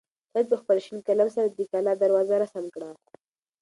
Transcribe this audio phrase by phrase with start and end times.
[0.31, 2.89] سعید په خپل شین قلم سره د کلا دروازه رسم کړه.